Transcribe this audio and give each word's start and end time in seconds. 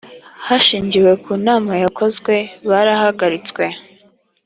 hashingiwe 0.45 1.11
ku 1.23 1.31
nama 1.45 1.71
yakozwe 1.83 2.33
barahagaritswe 2.69 3.63